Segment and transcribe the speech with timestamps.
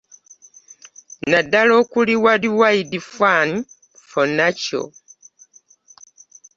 [1.31, 3.53] Naddala okuli; World Wide Fund
[4.09, 4.87] For Nature